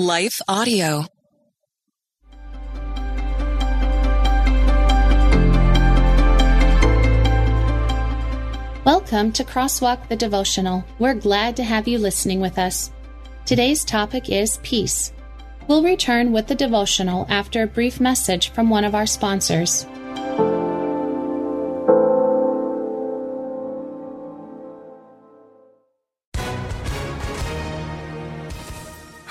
Life 0.00 0.40
Audio. 0.46 1.06
Welcome 8.84 9.32
to 9.32 9.42
Crosswalk 9.42 10.08
the 10.08 10.14
Devotional. 10.14 10.84
We're 11.00 11.14
glad 11.14 11.56
to 11.56 11.64
have 11.64 11.88
you 11.88 11.98
listening 11.98 12.38
with 12.38 12.60
us. 12.60 12.92
Today's 13.44 13.84
topic 13.84 14.30
is 14.30 14.60
peace. 14.62 15.12
We'll 15.66 15.82
return 15.82 16.30
with 16.30 16.46
the 16.46 16.54
devotional 16.54 17.26
after 17.28 17.64
a 17.64 17.66
brief 17.66 17.98
message 17.98 18.50
from 18.52 18.70
one 18.70 18.84
of 18.84 18.94
our 18.94 19.04
sponsors. 19.04 19.84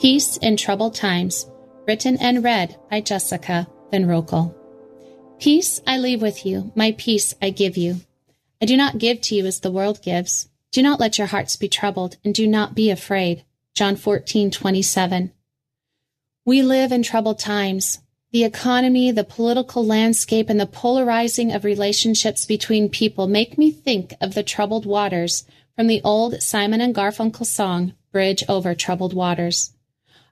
Peace 0.00 0.38
in 0.38 0.56
Troubled 0.56 0.94
Times, 0.94 1.44
written 1.86 2.16
and 2.22 2.42
read 2.42 2.74
by 2.90 3.02
Jessica 3.02 3.68
Van 3.90 4.06
Roekel. 4.06 4.54
Peace 5.38 5.82
I 5.86 5.98
leave 5.98 6.22
with 6.22 6.46
you, 6.46 6.72
my 6.74 6.92
peace 6.96 7.34
I 7.42 7.50
give 7.50 7.76
you. 7.76 8.00
I 8.62 8.64
do 8.64 8.78
not 8.78 8.96
give 8.96 9.20
to 9.20 9.34
you 9.34 9.44
as 9.44 9.60
the 9.60 9.70
world 9.70 10.00
gives. 10.00 10.48
Do 10.72 10.82
not 10.82 11.00
let 11.00 11.18
your 11.18 11.26
hearts 11.26 11.56
be 11.56 11.68
troubled, 11.68 12.16
and 12.24 12.34
do 12.34 12.46
not 12.46 12.74
be 12.74 12.88
afraid. 12.88 13.44
John 13.74 13.94
14, 13.94 14.50
27. 14.50 15.32
We 16.46 16.62
live 16.62 16.92
in 16.92 17.02
troubled 17.02 17.38
times. 17.38 17.98
The 18.32 18.44
economy, 18.44 19.10
the 19.10 19.22
political 19.22 19.84
landscape, 19.84 20.48
and 20.48 20.58
the 20.58 20.64
polarizing 20.64 21.52
of 21.52 21.62
relationships 21.62 22.46
between 22.46 22.88
people 22.88 23.26
make 23.26 23.58
me 23.58 23.70
think 23.70 24.14
of 24.18 24.32
the 24.32 24.42
troubled 24.42 24.86
waters 24.86 25.44
from 25.76 25.88
the 25.88 26.00
old 26.02 26.40
Simon 26.40 26.80
and 26.80 26.94
Garfunkel 26.94 27.44
song, 27.44 27.92
Bridge 28.12 28.42
Over 28.48 28.74
Troubled 28.74 29.12
Waters. 29.12 29.74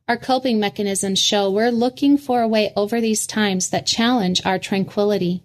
Our 0.09 0.17
coping 0.17 0.59
mechanisms 0.59 1.19
show 1.19 1.51
we're 1.51 1.71
looking 1.71 2.17
for 2.17 2.41
a 2.41 2.49
way 2.49 2.73
over 2.75 2.99
these 2.99 3.27
times 3.27 3.69
that 3.69 3.87
challenge 3.87 4.41
our 4.43 4.59
tranquility. 4.59 5.43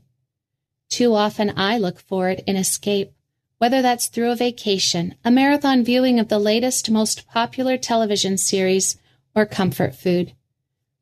Too 0.88 1.14
often 1.14 1.52
I 1.58 1.78
look 1.78 2.00
for 2.00 2.30
it 2.30 2.46
in 2.48 2.56
escape, 2.56 3.12
whether 3.58 3.82
that's 3.82 4.08
through 4.08 4.32
a 4.32 4.38
vacation, 4.38 5.16
a 5.26 5.30
marathon 5.30 5.84
viewing 5.84 6.18
of 6.18 6.30
the 6.30 6.40
latest, 6.40 6.90
most 6.90 7.28
popular 7.28 7.78
television 7.78 8.38
series, 8.38 8.96
or 9.36 9.46
comfort 9.46 9.96
food. 9.96 10.32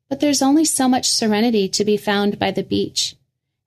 But 0.08 0.18
there's 0.18 0.42
only 0.42 0.64
so 0.64 0.88
much 0.88 1.08
serenity 1.08 1.68
to 1.68 1.84
be 1.84 1.96
found 1.96 2.40
by 2.40 2.50
the 2.50 2.64
beach, 2.64 3.14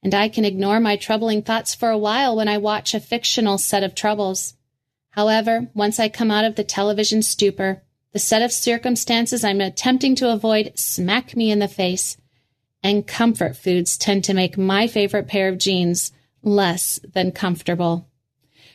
and 0.04 0.14
I 0.14 0.28
can 0.28 0.44
ignore 0.44 0.82
my 0.82 0.98
troubling 0.98 1.42
thoughts 1.42 1.74
for 1.74 1.90
a 1.90 1.98
while 1.98 2.36
when 2.36 2.50
I 2.50 2.58
watch 2.58 2.94
a 2.94 3.00
fictional 3.00 3.58
set 3.58 3.82
of 3.82 3.96
troubles. 3.96 4.56
However, 5.12 5.70
once 5.74 6.02
I 6.02 6.10
come 6.10 6.32
out 6.32 6.44
of 6.44 6.56
the 6.56 6.66
television 6.66 7.22
stupor, 7.22 7.82
the 8.16 8.20
set 8.20 8.42
of 8.42 8.50
circumstances 8.50 9.44
I'm 9.44 9.60
attempting 9.60 10.16
to 10.16 10.32
avoid 10.32 10.72
smack 10.80 11.36
me 11.36 11.52
in 11.52 11.60
the 11.60 11.68
face, 11.68 12.16
and 12.82 13.06
comfort 13.06 13.58
foods 13.58 13.98
tend 13.98 14.24
to 14.24 14.34
make 14.34 14.58
my 14.58 14.88
favorite 14.88 15.28
pair 15.28 15.50
of 15.50 15.58
jeans 15.58 16.14
less 16.42 16.98
than 17.14 17.34
comfortable. 17.34 18.08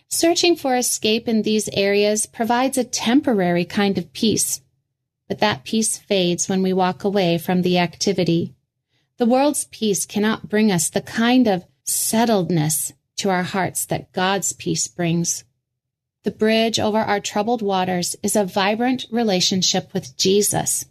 Searching 0.09 0.56
for 0.56 0.77
escape 0.77 1.27
in 1.27 1.41
these 1.41 1.71
areas 1.73 2.27
provides 2.27 2.77
a 2.77 2.84
temporary 2.84 3.65
kind 3.65 3.97
of 3.97 4.12
peace, 4.12 4.61
but 5.27 5.39
that 5.39 5.65
peace 5.65 5.97
fades 5.97 6.47
when 6.47 6.61
we 6.61 6.75
walk 6.75 7.03
away 7.03 7.39
from 7.39 7.62
the 7.62 7.78
activity. 7.78 8.55
The 9.17 9.25
world's 9.25 9.65
peace 9.71 10.05
cannot 10.05 10.51
bring 10.51 10.71
us 10.71 10.91
the 10.91 11.01
kind 11.01 11.49
of 11.49 11.65
settledness 11.87 12.93
to 13.17 13.31
our 13.31 13.45
hearts 13.45 13.87
that 13.87 14.12
God's 14.12 14.53
peace 14.53 14.87
brings. 14.87 15.45
The 16.23 16.31
bridge 16.31 16.79
over 16.79 16.99
our 16.99 17.21
troubled 17.21 17.63
waters 17.63 18.15
is 18.23 18.37
a 18.37 18.45
vibrant 18.45 19.07
relationship 19.11 19.93
with 19.95 20.17
Jesus. 20.19 20.85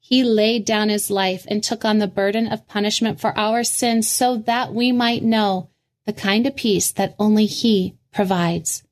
He 0.00 0.22
laid 0.22 0.64
down 0.64 0.90
his 0.90 1.10
life 1.10 1.46
and 1.48 1.64
took 1.64 1.84
on 1.84 1.98
the 1.98 2.06
burden 2.06 2.46
of 2.46 2.68
punishment 2.68 3.18
for 3.18 3.36
our 3.38 3.64
sins 3.64 4.08
so 4.08 4.36
that 4.36 4.74
we 4.74 4.92
might 4.92 5.24
know 5.24 5.70
the 6.04 6.12
kind 6.12 6.46
of 6.46 6.54
peace 6.54 6.92
that 6.92 7.16
only 7.18 7.46
he 7.46 7.96
provides. 8.12 8.84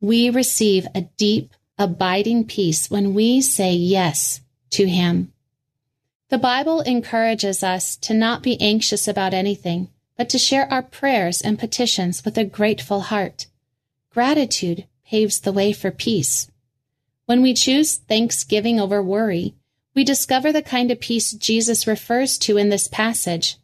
We 0.00 0.30
receive 0.30 0.88
a 0.94 1.02
deep, 1.16 1.52
abiding 1.78 2.46
peace 2.46 2.90
when 2.90 3.14
we 3.14 3.40
say 3.40 3.72
yes 3.72 4.40
to 4.70 4.88
him. 4.88 5.32
The 6.28 6.38
Bible 6.38 6.80
encourages 6.80 7.62
us 7.62 7.96
to 7.98 8.14
not 8.14 8.42
be 8.42 8.60
anxious 8.60 9.06
about 9.06 9.32
anything, 9.32 9.90
but 10.16 10.28
to 10.30 10.38
share 10.38 10.70
our 10.72 10.82
prayers 10.82 11.40
and 11.40 11.58
petitions 11.58 12.24
with 12.24 12.36
a 12.36 12.44
grateful 12.44 13.02
heart. 13.02 13.46
Gratitude 14.10 14.87
paves 15.08 15.40
the 15.40 15.52
way 15.52 15.72
for 15.72 15.90
peace. 15.90 16.50
When 17.24 17.42
we 17.42 17.54
choose 17.54 17.96
thanksgiving 17.96 18.78
over 18.78 19.02
worry, 19.02 19.54
we 19.94 20.04
discover 20.04 20.52
the 20.52 20.62
kind 20.62 20.90
of 20.90 21.00
peace 21.00 21.32
Jesus 21.32 21.86
refers 21.86 22.36
to 22.38 22.56
in 22.56 22.68
this 22.68 22.88
passage. 22.88 23.56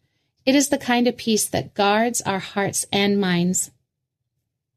It 0.46 0.54
is 0.54 0.68
the 0.70 0.78
kind 0.78 1.06
of 1.06 1.16
peace 1.16 1.46
that 1.48 1.74
guards 1.74 2.20
our 2.22 2.38
hearts 2.38 2.86
and 2.92 3.20
minds. 3.20 3.70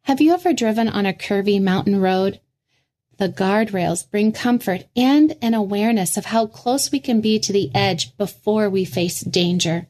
Have 0.03 0.21
you 0.21 0.33
ever 0.33 0.53
driven 0.53 0.87
on 0.87 1.05
a 1.05 1.13
curvy 1.13 1.61
mountain 1.61 1.99
road? 1.99 2.39
The 3.17 3.29
guardrails 3.29 4.09
bring 4.09 4.31
comfort 4.31 4.85
and 4.95 5.35
an 5.41 5.53
awareness 5.53 6.17
of 6.17 6.25
how 6.25 6.45
close 6.47 6.91
we 6.91 6.99
can 6.99 7.19
be 7.19 7.39
to 7.39 7.51
the 7.51 7.71
edge 7.73 8.15
before 8.17 8.69
we 8.69 8.85
face 8.85 9.21
danger. 9.21 9.87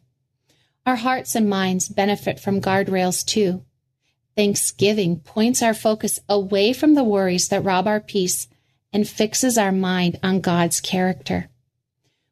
Our 0.86 0.96
hearts 0.96 1.36
and 1.36 1.50
minds 1.50 1.90
benefit 1.90 2.40
from 2.40 2.62
guardrails 2.62 3.26
too. 3.26 3.64
Thanksgiving 4.38 5.20
points 5.20 5.64
our 5.64 5.74
focus 5.74 6.20
away 6.30 6.72
from 6.72 6.94
the 6.94 7.04
worries 7.04 7.48
that 7.48 7.64
rob 7.64 7.88
our 7.88 8.00
peace 8.00 8.48
and 8.94 9.10
fixes 9.10 9.58
our 9.58 9.72
mind 9.72 10.20
on 10.22 10.42
God's 10.42 10.80
character. 10.80 11.50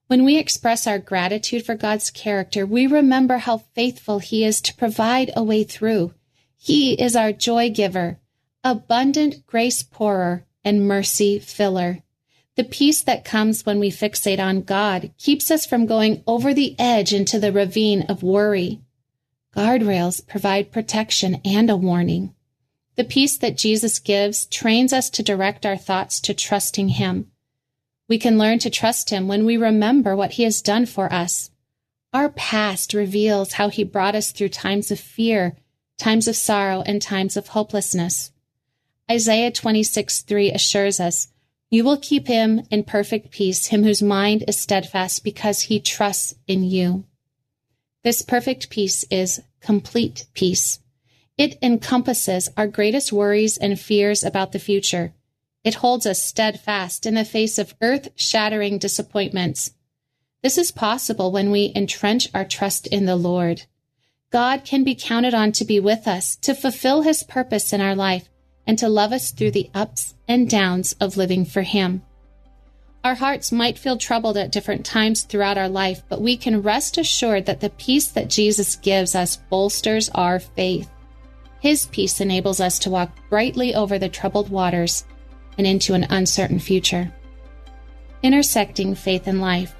When 0.05 0.23
we 0.23 0.37
express 0.37 0.85
our 0.85 0.99
gratitude 0.99 1.65
for 1.65 1.73
God's 1.73 2.11
character, 2.11 2.63
we 2.63 2.85
remember 2.85 3.37
how 3.37 3.57
faithful 3.73 4.19
He 4.19 4.45
is 4.45 4.61
to 4.61 4.75
provide 4.75 5.31
a 5.35 5.43
way 5.43 5.63
through. 5.63 6.13
He 6.55 6.93
is 6.93 7.15
our 7.15 7.31
joy 7.31 7.71
giver, 7.71 8.19
abundant 8.63 9.47
grace 9.47 9.81
pourer, 9.81 10.45
and 10.63 10.87
mercy 10.87 11.39
filler. 11.39 12.03
The 12.55 12.63
peace 12.63 13.01
that 13.01 13.25
comes 13.25 13.65
when 13.65 13.79
we 13.79 13.89
fixate 13.89 14.39
on 14.39 14.61
God 14.61 15.11
keeps 15.17 15.49
us 15.49 15.65
from 15.65 15.87
going 15.87 16.23
over 16.27 16.53
the 16.53 16.75
edge 16.79 17.13
into 17.13 17.39
the 17.39 17.51
ravine 17.51 18.03
of 18.03 18.21
worry. 18.21 18.79
Guardrails 19.55 20.25
provide 20.27 20.71
protection 20.71 21.39
and 21.45 21.69
a 21.69 21.77
warning. 21.77 22.35
The 22.95 23.05
peace 23.05 23.37
that 23.37 23.57
Jesus 23.57 23.99
gives 23.99 24.45
trains 24.47 24.91
us 24.91 25.09
to 25.11 25.23
direct 25.23 25.65
our 25.65 25.77
thoughts 25.77 26.19
to 26.21 26.33
trusting 26.33 26.89
Him. 26.89 27.31
We 28.09 28.17
can 28.17 28.37
learn 28.37 28.59
to 28.59 28.69
trust 28.69 29.11
Him 29.11 29.27
when 29.27 29.45
we 29.45 29.55
remember 29.55 30.15
what 30.15 30.31
He 30.31 30.43
has 30.43 30.61
done 30.61 30.85
for 30.85 31.11
us. 31.11 31.51
Our 32.13 32.29
past 32.29 32.93
reveals 32.93 33.53
how 33.53 33.69
He 33.69 33.83
brought 33.83 34.15
us 34.15 34.31
through 34.31 34.49
times 34.49 34.91
of 34.91 34.99
fear, 34.99 35.55
times 35.97 36.27
of 36.27 36.35
sorrow, 36.35 36.81
and 36.81 37.01
times 37.01 37.37
of 37.37 37.49
hopelessness. 37.49 38.31
Isaiah 39.09 39.51
26 39.51 40.23
3 40.23 40.51
assures 40.51 40.99
us, 40.99 41.29
You 41.69 41.83
will 41.83 41.97
keep 41.97 42.27
him 42.27 42.63
in 42.71 42.83
perfect 42.83 43.31
peace, 43.31 43.67
him 43.67 43.83
whose 43.83 44.01
mind 44.01 44.43
is 44.47 44.59
steadfast, 44.59 45.23
because 45.23 45.61
he 45.61 45.79
trusts 45.79 46.35
in 46.47 46.63
you. 46.63 47.05
This 48.05 48.21
perfect 48.21 48.69
peace 48.69 49.03
is 49.09 49.41
complete 49.61 50.27
peace. 50.35 50.77
It 51.39 51.57
encompasses 51.63 52.49
our 52.55 52.67
greatest 52.67 53.11
worries 53.11 53.57
and 53.57 53.79
fears 53.79 54.23
about 54.23 54.51
the 54.51 54.59
future. 54.59 55.15
It 55.63 55.81
holds 55.81 56.05
us 56.05 56.23
steadfast 56.23 57.07
in 57.07 57.15
the 57.15 57.25
face 57.25 57.57
of 57.57 57.73
earth 57.81 58.09
shattering 58.15 58.77
disappointments. 58.77 59.71
This 60.43 60.59
is 60.59 60.69
possible 60.69 61.31
when 61.31 61.49
we 61.49 61.73
entrench 61.75 62.29
our 62.31 62.45
trust 62.45 62.85
in 62.85 63.05
the 63.05 63.15
Lord. 63.15 63.63
God 64.31 64.63
can 64.65 64.83
be 64.83 64.93
counted 64.93 65.33
on 65.33 65.51
to 65.53 65.65
be 65.65 65.79
with 65.79 66.07
us, 66.07 66.35
to 66.43 66.53
fulfill 66.53 67.01
his 67.01 67.23
purpose 67.23 67.73
in 67.73 67.81
our 67.81 67.95
life, 67.95 68.29
and 68.67 68.77
to 68.77 68.87
love 68.87 69.13
us 69.13 69.31
through 69.31 69.51
the 69.51 69.71
ups 69.73 70.13
and 70.27 70.47
downs 70.47 70.93
of 71.01 71.17
living 71.17 71.43
for 71.43 71.63
him. 71.63 72.03
Our 73.05 73.13
hearts 73.13 73.51
might 73.51 73.77
feel 73.77 73.99
troubled 73.99 74.35
at 74.35 74.51
different 74.51 74.83
times 74.83 75.21
throughout 75.21 75.59
our 75.59 75.69
life, 75.69 76.01
but 76.09 76.21
we 76.21 76.35
can 76.35 76.63
rest 76.63 76.97
assured 76.97 77.45
that 77.45 77.59
the 77.59 77.69
peace 77.69 78.07
that 78.07 78.31
Jesus 78.31 78.77
gives 78.77 79.13
us 79.13 79.37
bolsters 79.51 80.09
our 80.15 80.39
faith. 80.39 80.89
His 81.59 81.85
peace 81.85 82.19
enables 82.19 82.59
us 82.59 82.79
to 82.79 82.89
walk 82.89 83.11
brightly 83.29 83.75
over 83.75 83.99
the 83.99 84.09
troubled 84.09 84.49
waters 84.49 85.05
and 85.59 85.67
into 85.67 85.93
an 85.93 86.07
uncertain 86.09 86.57
future. 86.57 87.13
Intersecting 88.23 88.95
faith 88.95 89.27
and 89.27 89.39
life. 89.39 89.75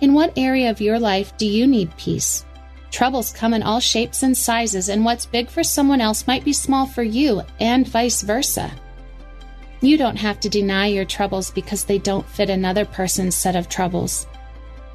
In 0.00 0.12
what 0.12 0.36
area 0.36 0.68
of 0.68 0.80
your 0.80 0.98
life 0.98 1.36
do 1.36 1.46
you 1.46 1.64
need 1.64 1.96
peace? 1.96 2.44
Troubles 2.90 3.30
come 3.30 3.54
in 3.54 3.62
all 3.62 3.78
shapes 3.78 4.24
and 4.24 4.36
sizes, 4.36 4.88
and 4.88 5.04
what's 5.04 5.26
big 5.26 5.48
for 5.48 5.62
someone 5.62 6.00
else 6.00 6.26
might 6.26 6.44
be 6.44 6.52
small 6.52 6.86
for 6.86 7.04
you, 7.04 7.40
and 7.60 7.86
vice 7.86 8.22
versa. 8.22 8.72
You 9.80 9.96
don't 9.96 10.16
have 10.16 10.40
to 10.40 10.48
deny 10.48 10.86
your 10.86 11.04
troubles 11.04 11.50
because 11.50 11.84
they 11.84 11.98
don't 11.98 12.28
fit 12.28 12.50
another 12.50 12.84
person's 12.84 13.36
set 13.36 13.54
of 13.54 13.68
troubles. 13.68 14.26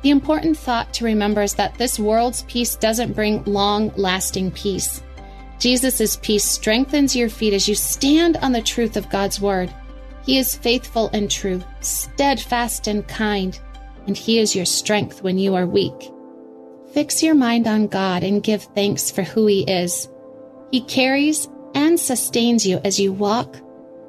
The 0.02 0.10
important 0.10 0.58
thought 0.58 0.94
to 0.96 1.06
remember 1.06 1.42
is 1.42 1.54
that 1.54 1.78
this 1.78 1.98
world's 1.98 2.44
peace 2.44 2.76
doesn't 2.76 3.14
bring 3.14 3.44
long 3.46 3.94
lasting 3.96 4.52
peace. 4.52 5.02
Jesus' 5.60 6.18
peace 6.18 6.44
strengthens 6.44 7.16
your 7.16 7.30
feet 7.30 7.54
as 7.54 7.70
you 7.70 7.76
stand 7.76 8.36
on 8.38 8.52
the 8.52 8.62
truth 8.62 8.98
of 8.98 9.10
God's 9.10 9.40
word. 9.40 9.74
He 10.26 10.38
is 10.38 10.56
faithful 10.56 11.10
and 11.14 11.32
true, 11.32 11.64
steadfast 11.80 12.88
and 12.88 13.08
kind, 13.08 13.58
and 14.06 14.18
He 14.18 14.40
is 14.40 14.54
your 14.54 14.66
strength 14.66 15.24
when 15.24 15.38
you 15.38 15.56
are 15.56 15.66
weak. 15.66 16.12
Fix 16.94 17.24
your 17.24 17.36
mind 17.36 17.66
on 17.66 17.88
God 17.88 18.24
and 18.24 18.44
give 18.44 18.64
thanks 18.64 19.10
for 19.10 19.24
who 19.24 19.48
He 19.48 19.64
is. 19.64 20.10
He 20.72 20.82
carries 20.82 21.48
and 21.76 21.98
sustains 21.98 22.66
you 22.66 22.82
as 22.84 23.00
you 23.00 23.14
walk 23.14 23.58